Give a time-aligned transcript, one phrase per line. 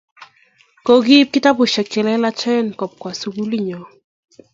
[0.85, 3.81] Ko kiip kitapusyek che lelachen kopwa sukuli nyo